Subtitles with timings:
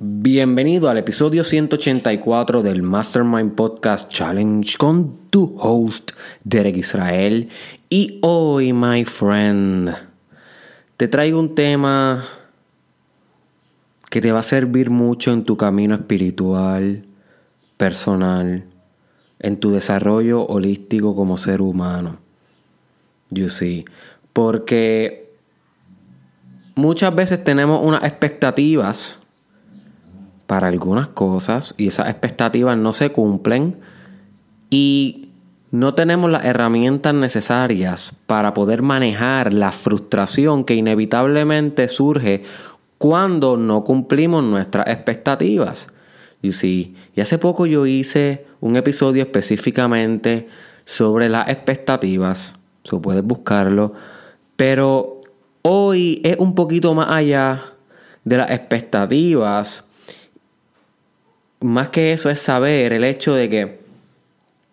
[0.00, 6.12] Bienvenido al episodio 184 del Mastermind Podcast Challenge con tu host
[6.44, 7.48] Derek Israel.
[7.90, 9.92] Y hoy, my friend,
[10.96, 12.24] te traigo un tema
[14.08, 17.04] que te va a servir mucho en tu camino espiritual,
[17.76, 18.66] personal,
[19.40, 22.20] en tu desarrollo holístico como ser humano.
[23.30, 23.84] You see.
[24.32, 25.34] Porque
[26.76, 29.18] muchas veces tenemos unas expectativas
[30.48, 33.76] para algunas cosas y esas expectativas no se cumplen
[34.70, 35.28] y
[35.70, 42.44] no tenemos las herramientas necesarias para poder manejar la frustración que inevitablemente surge
[42.96, 45.88] cuando no cumplimos nuestras expectativas.
[46.40, 46.96] You see.
[47.14, 50.48] Y hace poco yo hice un episodio específicamente
[50.86, 52.54] sobre las expectativas.
[52.84, 53.92] So puedes buscarlo.
[54.56, 55.20] Pero
[55.60, 57.74] hoy es un poquito más allá
[58.24, 59.84] de las expectativas
[61.60, 63.80] más que eso es saber el hecho de que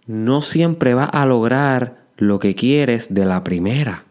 [0.07, 4.03] no siempre vas a lograr lo que quieres de la primera.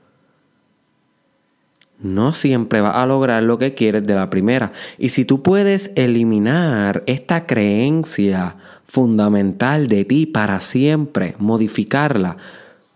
[2.00, 4.72] No siempre vas a lograr lo que quieres de la primera.
[4.98, 12.36] Y si tú puedes eliminar esta creencia fundamental de ti para siempre, modificarla,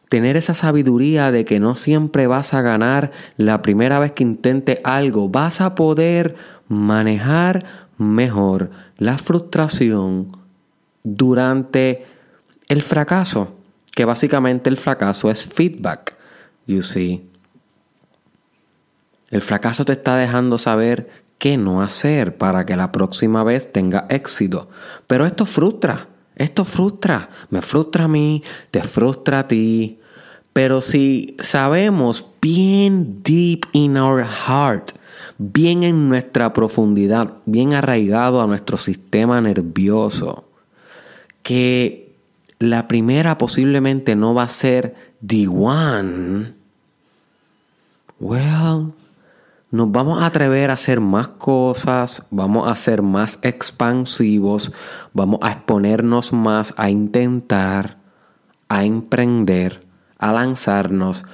[0.08, 4.80] tener esa sabiduría de que no siempre vas a ganar la primera vez que intentes
[4.84, 6.34] algo, vas a poder
[6.68, 7.64] manejar
[7.98, 10.28] mejor la frustración
[11.02, 12.06] durante
[12.68, 13.56] el fracaso,
[13.94, 16.14] que básicamente el fracaso es feedback,
[16.66, 17.24] you see.
[19.30, 24.06] El fracaso te está dejando saber qué no hacer para que la próxima vez tenga
[24.08, 24.68] éxito.
[25.06, 29.98] Pero esto frustra, esto frustra, me frustra a mí, te frustra a ti.
[30.52, 34.92] Pero si sabemos bien deep in our heart
[35.38, 40.44] bien en nuestra profundidad, bien arraigado a nuestro sistema nervioso,
[41.42, 42.12] que
[42.58, 46.54] la primera posiblemente no va a ser the one,
[48.18, 48.92] well,
[49.70, 54.72] nos vamos a atrever a hacer más cosas, vamos a ser más expansivos,
[55.12, 57.98] vamos a exponernos más, a intentar,
[58.68, 59.86] a emprender,
[60.18, 61.24] a lanzarnos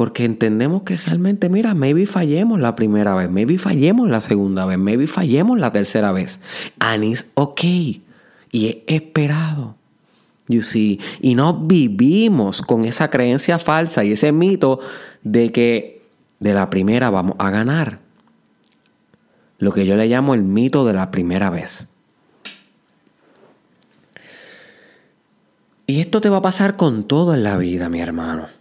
[0.00, 4.78] porque entendemos que realmente, mira, maybe fallemos la primera vez, maybe fallemos la segunda vez,
[4.78, 6.40] maybe fallemos la tercera vez.
[6.78, 8.02] And it's okay.
[8.50, 9.76] Y es esperado.
[10.48, 11.00] You see.
[11.20, 14.80] Y no vivimos con esa creencia falsa y ese mito
[15.22, 16.00] de que
[16.38, 17.98] de la primera vamos a ganar.
[19.58, 21.90] Lo que yo le llamo el mito de la primera vez.
[25.86, 28.59] Y esto te va a pasar con todo en la vida, mi hermano.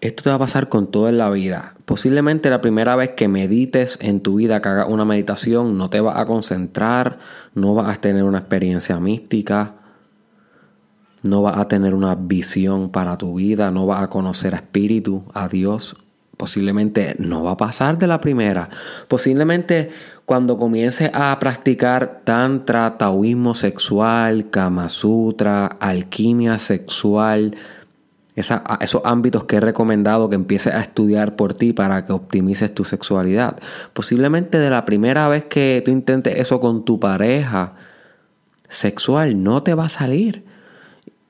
[0.00, 1.74] Esto te va a pasar con todo en la vida.
[1.84, 6.00] Posiblemente la primera vez que medites en tu vida, que hagas una meditación, no te
[6.00, 7.18] vas a concentrar,
[7.54, 9.74] no vas a tener una experiencia mística,
[11.22, 15.24] no vas a tener una visión para tu vida, no vas a conocer a Espíritu,
[15.32, 15.96] a Dios.
[16.36, 18.68] Posiblemente no va a pasar de la primera.
[19.08, 19.90] Posiblemente
[20.26, 27.54] cuando comiences a practicar tantra, taoísmo sexual, kama sutra, alquimia sexual,
[28.36, 32.84] esos ámbitos que he recomendado que empieces a estudiar por ti para que optimices tu
[32.84, 33.58] sexualidad.
[33.92, 37.74] Posiblemente de la primera vez que tú intentes eso con tu pareja
[38.68, 40.44] sexual, no te va a salir.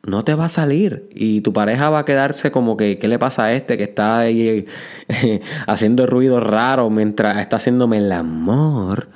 [0.07, 1.09] No te va a salir.
[1.15, 4.19] Y tu pareja va a quedarse como que, ¿qué le pasa a este que está
[4.21, 4.67] ahí
[5.67, 9.09] haciendo ruido raro mientras está haciéndome el amor?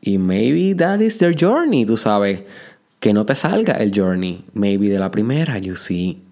[0.00, 2.40] Y maybe that is their journey, tú sabes.
[2.98, 4.44] Que no te salga el journey.
[4.52, 6.23] Maybe de la primera, you see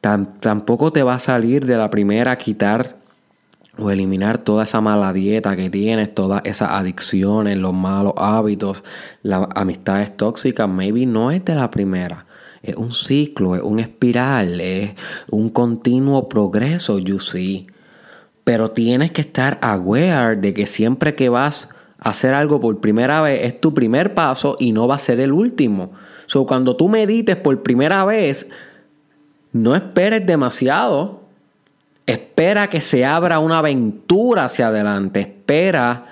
[0.00, 2.96] tampoco te va a salir de la primera quitar
[3.78, 8.84] o eliminar toda esa mala dieta que tienes, todas esas adicciones, los malos hábitos,
[9.22, 12.26] las amistades tóxicas, maybe no es de la primera.
[12.62, 14.90] Es un ciclo, es un espiral, es
[15.30, 17.68] un continuo progreso, you see.
[18.42, 21.68] Pero tienes que estar aware de que siempre que vas
[22.00, 25.20] a hacer algo por primera vez es tu primer paso y no va a ser
[25.20, 25.92] el último.
[26.26, 28.50] So, cuando tú medites por primera vez,
[29.52, 31.22] no esperes demasiado.
[32.06, 35.20] Espera que se abra una aventura hacia adelante.
[35.20, 36.06] Espera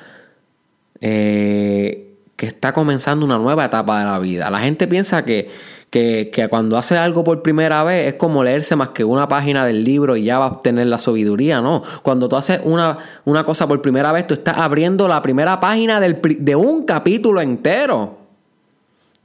[1.01, 4.51] eh, que está comenzando una nueva etapa de la vida.
[4.51, 5.51] La gente piensa que,
[5.91, 9.85] que, cuando hace algo por primera vez es como leerse más que una página del
[9.85, 11.63] libro y ya va a obtener la sabiduría.
[11.63, 15.59] No, cuando tú haces una, una cosa por primera vez, tú estás abriendo la primera
[15.61, 18.26] página de un capítulo entero.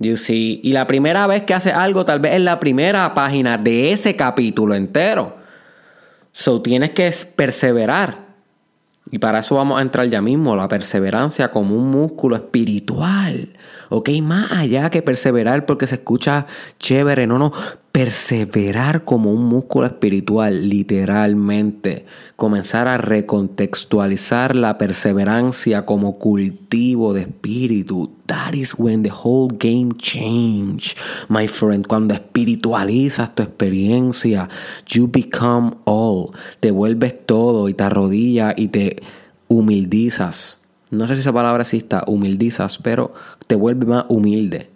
[0.04, 4.16] Y la primera vez que hace algo, tal vez es la primera página de ese
[4.16, 5.38] capítulo entero.
[6.32, 8.32] So tienes que perseverar.
[9.12, 13.50] Y para eso vamos a entrar ya mismo, la perseverancia como un músculo espiritual.
[13.94, 16.46] Ok, más allá que perseverar porque se escucha
[16.80, 17.52] chévere, no, no,
[17.92, 22.06] perseverar como un músculo espiritual, literalmente.
[22.38, 28.12] Comenzar a recontextualizar la perseverancia como cultivo de espíritu.
[28.28, 30.96] That is when the whole game change,
[31.28, 31.86] my friend.
[31.86, 34.48] Cuando espiritualizas tu experiencia,
[34.88, 36.30] you become all.
[36.62, 39.04] Te vuelves todo y te arrodillas y te
[39.50, 40.61] humildizas.
[40.92, 43.14] No sé si esa palabra exista, humildizas, pero
[43.48, 44.70] te vuelve más humilde.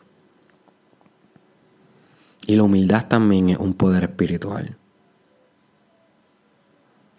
[2.48, 4.78] Y la humildad también es un poder espiritual.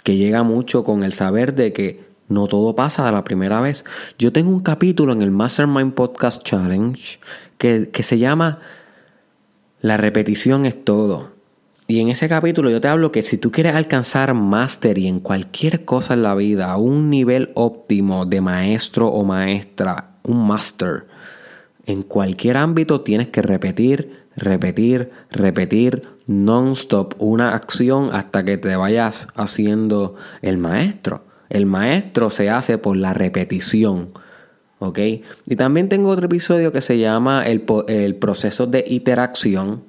[0.02, 3.84] Que llega mucho con el saber de que no todo pasa de la primera vez.
[4.18, 7.18] Yo tengo un capítulo en el Mastermind Podcast Challenge
[7.58, 8.60] que, que se llama
[9.82, 11.35] La repetición es todo.
[11.88, 15.84] Y en ese capítulo yo te hablo que si tú quieres alcanzar mastery en cualquier
[15.84, 21.06] cosa en la vida, un nivel óptimo de maestro o maestra, un master,
[21.86, 29.28] en cualquier ámbito tienes que repetir, repetir, repetir non-stop una acción hasta que te vayas
[29.36, 31.24] haciendo el maestro.
[31.48, 34.10] El maestro se hace por la repetición.
[34.80, 34.98] ¿Ok?
[35.46, 39.84] Y también tengo otro episodio que se llama el, el proceso de interacción,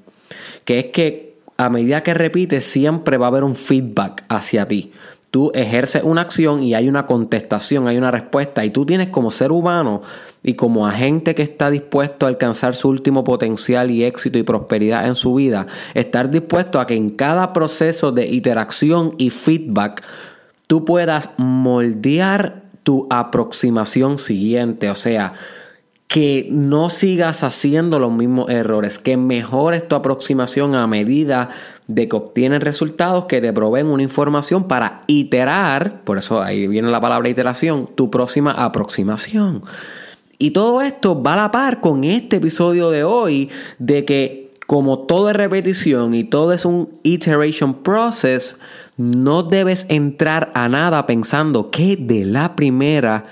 [0.63, 1.26] que es que
[1.57, 4.91] a medida que repites, siempre va a haber un feedback hacia ti.
[5.31, 8.63] Tú ejerces una acción y hay una contestación, hay una respuesta.
[8.63, 10.01] Y tú tienes como ser humano
[10.41, 15.07] y como agente que está dispuesto a alcanzar su último potencial y éxito y prosperidad
[15.07, 20.03] en su vida, estar dispuesto a que en cada proceso de interacción y feedback
[20.67, 24.89] tú puedas moldear tu aproximación siguiente.
[24.89, 25.33] O sea,
[26.07, 31.49] que no sigas haciendo los mismos errores, que mejores tu aproximación a medida
[31.87, 36.89] de que obtienes resultados que te proveen una información para iterar, por eso ahí viene
[36.89, 39.63] la palabra iteración, tu próxima aproximación.
[40.39, 43.49] Y todo esto va a la par con este episodio de hoy
[43.79, 48.59] de que como todo es repetición y todo es un iteration process,
[48.97, 53.25] no debes entrar a nada pensando que de la primera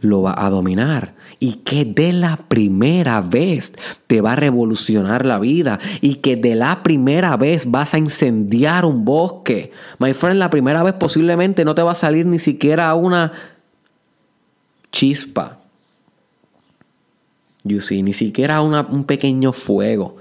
[0.00, 3.72] lo va a dominar y que de la primera vez
[4.06, 8.84] te va a revolucionar la vida y que de la primera vez vas a incendiar
[8.84, 9.72] un bosque.
[9.98, 13.32] My friend, la primera vez posiblemente no te va a salir ni siquiera una
[14.92, 15.58] chispa.
[17.64, 20.16] You see, ni siquiera un pequeño fuego,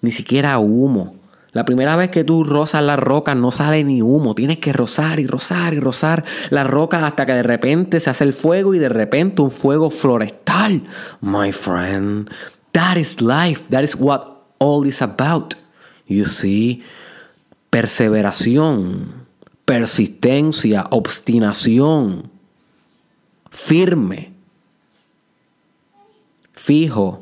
[0.00, 1.21] ni siquiera humo.
[1.52, 4.34] La primera vez que tú rozas la roca no sale ni humo.
[4.34, 8.24] Tienes que rozar y rozar y rozar la roca hasta que de repente se hace
[8.24, 10.82] el fuego y de repente un fuego florestal.
[11.20, 12.30] My friend,
[12.72, 13.64] that is life.
[13.70, 14.22] That is what
[14.58, 15.54] all is about.
[16.06, 16.82] You see,
[17.68, 19.26] perseveración,
[19.66, 22.30] persistencia, obstinación,
[23.50, 24.32] firme,
[26.54, 27.21] fijo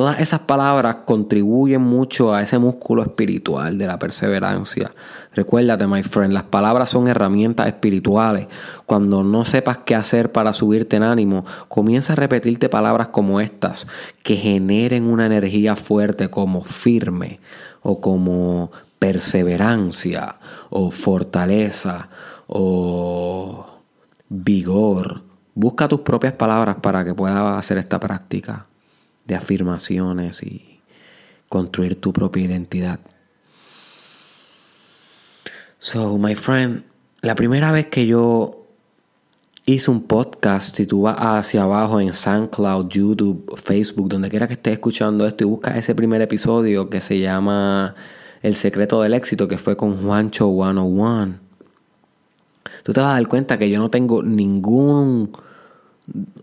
[0.00, 4.92] Todas esas palabras contribuyen mucho a ese músculo espiritual de la perseverancia.
[5.34, 8.46] Recuérdate, my friend, las palabras son herramientas espirituales.
[8.86, 13.86] Cuando no sepas qué hacer para subirte en ánimo, comienza a repetirte palabras como estas,
[14.22, 17.38] que generen una energía fuerte como firme
[17.82, 20.36] o como perseverancia
[20.70, 22.08] o fortaleza
[22.46, 23.66] o
[24.30, 25.24] vigor.
[25.54, 28.64] Busca tus propias palabras para que puedas hacer esta práctica
[29.26, 30.80] de afirmaciones y
[31.48, 33.00] construir tu propia identidad.
[35.78, 36.84] So, my friend,
[37.22, 38.66] la primera vez que yo
[39.66, 44.54] hice un podcast, si tú vas hacia abajo en SoundCloud, YouTube, Facebook, donde quiera que
[44.54, 47.94] estés escuchando esto y buscas ese primer episodio que se llama
[48.42, 51.34] El secreto del éxito, que fue con Juancho 101,
[52.82, 55.30] tú te vas a dar cuenta que yo no tengo ningún,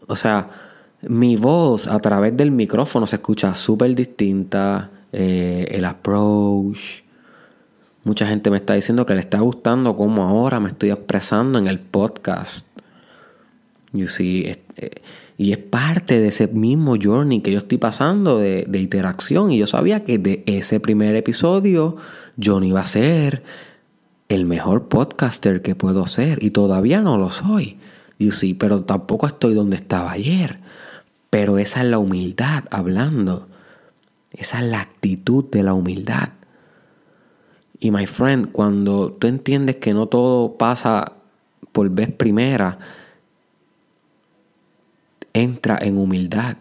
[0.08, 0.67] o sea,
[1.02, 4.92] mi voz a través del micrófono se escucha súper distinta.
[5.12, 7.04] Eh, el approach.
[8.04, 11.68] Mucha gente me está diciendo que le está gustando cómo ahora me estoy expresando en
[11.68, 12.68] el podcast.
[13.94, 15.02] You see, eh,
[15.38, 19.52] y es parte de ese mismo journey que yo estoy pasando de, interacción.
[19.52, 21.96] Y yo sabía que de ese primer episodio
[22.36, 23.44] yo no iba a ser
[24.30, 26.44] el mejor podcaster que puedo ser.
[26.44, 27.78] Y todavía no lo soy.
[28.20, 30.60] You see, pero tampoco estoy donde estaba ayer.
[31.30, 33.48] Pero esa es la humildad hablando.
[34.32, 36.30] Esa es la actitud de la humildad.
[37.80, 41.14] Y my friend, cuando tú entiendes que no todo pasa
[41.72, 42.80] por vez primera,
[45.34, 46.58] entra en humildad.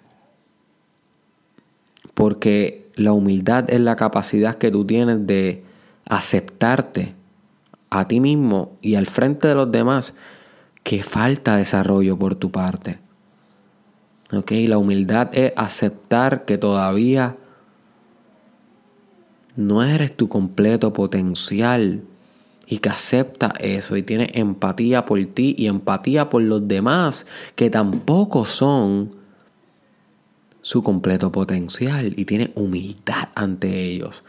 [2.15, 5.65] Porque la humildad es la capacidad que tú tienes de
[6.07, 7.15] aceptarte
[7.91, 10.15] a ti mismo y al frente de los demás
[10.83, 12.99] que falta desarrollo por tu parte.
[14.33, 14.53] ¿Ok?
[14.67, 17.37] La humildad es aceptar que todavía
[19.57, 22.03] no eres tu completo potencial
[22.67, 27.71] y que acepta eso y tiene empatía por ti y empatía por los demás que
[27.71, 29.11] tampoco son
[30.61, 34.25] su completo potencial y tiene humildad ante ellos.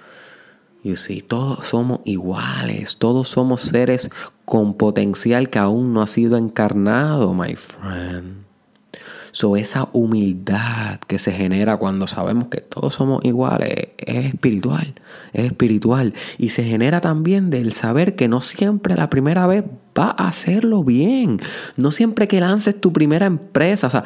[0.83, 4.11] Y si todos somos iguales, todos somos seres
[4.45, 8.46] con potencial que aún no ha sido encarnado, my friend.
[9.31, 14.95] So, esa humildad que se genera cuando sabemos que todos somos iguales es espiritual,
[15.33, 16.13] es espiritual.
[16.37, 19.63] Y se genera también del saber que no siempre la primera vez
[19.97, 21.39] va a hacerlo bien.
[21.75, 24.03] No siempre que lances tu primera empresa, o sea,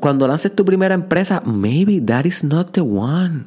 [0.00, 3.46] cuando lances tu primera empresa, maybe that is not the one.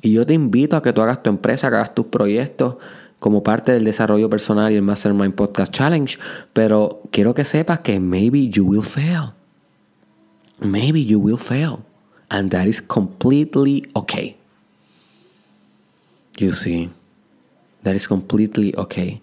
[0.00, 2.76] Y yo te invito a que tú hagas tu empresa, que hagas tus proyectos
[3.20, 6.18] como parte del desarrollo personal y el Mastermind Podcast Challenge,
[6.52, 9.32] pero quiero que sepas que maybe you will fail
[10.64, 11.84] maybe you will fail.
[12.30, 14.36] And that is completely okay.
[16.38, 16.90] You see,
[17.82, 19.20] that is completely okay.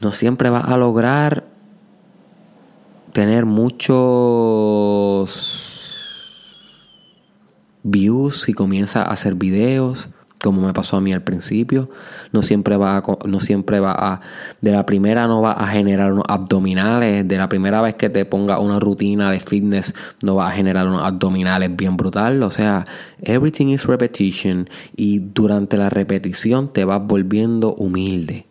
[0.00, 1.44] No siempre vas a lograr
[3.12, 5.36] tener muchos
[7.82, 10.08] views si comienza a hacer videos
[10.42, 11.90] como me pasó a mí al principio.
[12.32, 14.20] No siempre va a, no siempre va
[14.60, 18.24] de la primera no va a generar unos abdominales, de la primera vez que te
[18.24, 22.42] ponga una rutina de fitness no va a generar unos abdominales bien brutal.
[22.42, 22.86] O sea,
[23.22, 28.46] everything is repetition y durante la repetición te vas volviendo humilde,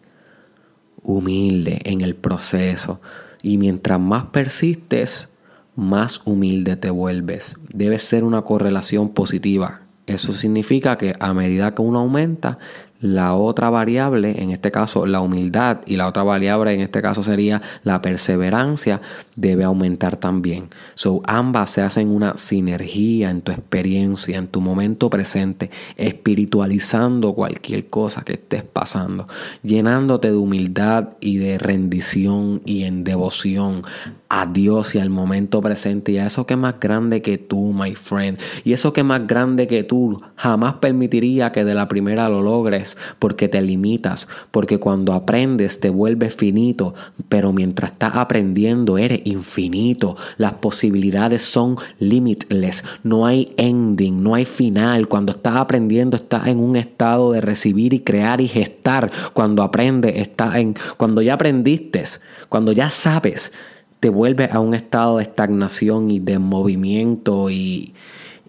[1.01, 3.01] humilde en el proceso.
[3.41, 5.29] Y mientras más persistes,
[5.75, 7.55] más humilde te vuelves.
[7.73, 9.81] Debe ser una correlación positiva
[10.13, 12.57] eso significa que a medida que uno aumenta,
[12.99, 17.23] la otra variable, en este caso la humildad, y la otra variable, en este caso
[17.23, 19.01] sería la perseverancia,
[19.35, 20.67] debe aumentar también.
[20.95, 27.87] So, ambas se hacen una sinergia en tu experiencia, en tu momento presente, espiritualizando cualquier
[27.87, 29.27] cosa que estés pasando,
[29.63, 33.83] llenándote de humildad y de rendición y en devoción
[34.29, 37.73] a Dios y al momento presente y a eso que es más grande que tú,
[37.73, 38.37] my friend.
[38.63, 42.43] Y eso que es más grande que tú jamás permitiría que de la primera lo
[42.43, 42.88] logres
[43.19, 46.93] porque te limitas, porque cuando aprendes te vuelves finito,
[47.27, 50.15] pero mientras estás aprendiendo eres infinito.
[50.37, 55.07] Las posibilidades son limitless, no hay ending, no hay final.
[55.07, 59.11] Cuando estás aprendiendo estás en un estado de recibir y crear y gestar.
[59.33, 61.99] Cuando aprendes estás en cuando ya aprendiste,
[62.47, 63.51] cuando ya sabes
[63.99, 67.93] te vuelve a un estado de estagnación y de movimiento y,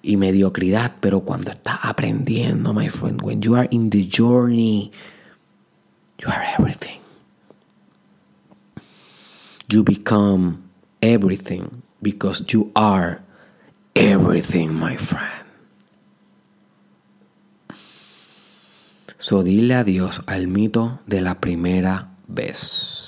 [0.03, 0.93] y mediocridad.
[1.01, 4.91] Pero cuando estás aprendiendo, my friend, when you are in the journey,
[6.19, 7.01] you are everything.
[9.69, 10.63] You become
[11.01, 13.23] everything because you are
[13.95, 15.41] everything, my friend.
[19.19, 23.00] So dile adiós al mito de la primera vez.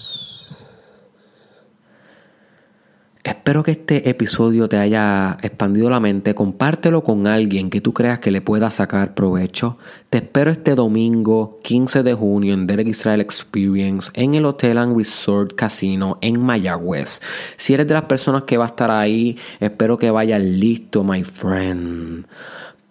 [3.43, 6.33] Espero que este episodio te haya expandido la mente.
[6.33, 9.79] Compártelo con alguien que tú creas que le pueda sacar provecho.
[10.11, 14.97] Te espero este domingo 15 de junio en Derek Israel Experience en el Hotel and
[14.97, 17.21] Resort Casino en Mayagüez.
[17.57, 21.25] Si eres de las personas que va a estar ahí, espero que vayas listo, my
[21.25, 22.27] friend,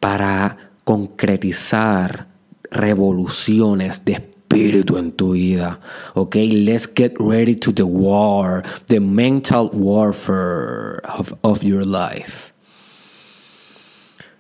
[0.01, 2.27] para concretizar
[2.71, 5.79] revoluciones de espíritu en tu vida.
[6.13, 12.51] Ok, let's get ready to the war, the mental warfare of, of your life.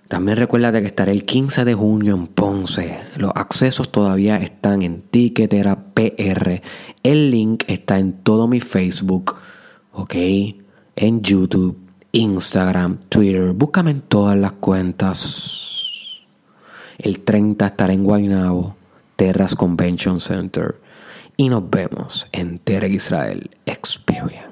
[0.07, 2.99] También recuerda que estaré el 15 de junio en Ponce.
[3.15, 6.61] Los accesos todavía están en Ticketera PR.
[7.01, 9.35] El link está en todo mi Facebook,
[9.93, 10.13] ok,
[10.97, 11.77] en YouTube,
[12.11, 13.53] Instagram, Twitter.
[13.53, 16.19] Búscame en todas las cuentas.
[16.97, 18.80] El 30 estaré en Guaynabo.
[19.21, 20.81] Terras Convention Center.
[21.37, 24.50] Y nos vemos en Terra Israel Experience.